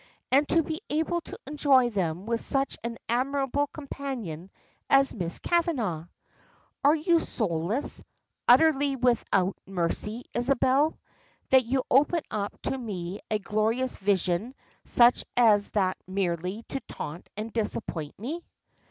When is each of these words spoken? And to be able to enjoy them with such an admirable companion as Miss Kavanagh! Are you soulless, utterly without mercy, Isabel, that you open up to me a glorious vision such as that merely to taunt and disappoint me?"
And 0.31 0.49
to 0.49 0.63
be 0.63 0.81
able 0.89 1.21
to 1.21 1.37
enjoy 1.45 1.91
them 1.91 2.25
with 2.25 2.41
such 2.41 2.75
an 2.83 2.97
admirable 3.07 3.67
companion 3.67 4.49
as 4.89 5.13
Miss 5.13 5.37
Kavanagh! 5.37 6.05
Are 6.83 6.95
you 6.95 7.19
soulless, 7.19 8.03
utterly 8.47 8.95
without 8.95 9.55
mercy, 9.67 10.23
Isabel, 10.33 10.97
that 11.51 11.65
you 11.65 11.83
open 11.91 12.21
up 12.31 12.59
to 12.63 12.75
me 12.79 13.19
a 13.29 13.37
glorious 13.37 13.95
vision 13.97 14.55
such 14.85 15.23
as 15.37 15.69
that 15.77 15.97
merely 16.07 16.63
to 16.69 16.79
taunt 16.87 17.29
and 17.37 17.53
disappoint 17.53 18.17
me?" 18.17 18.43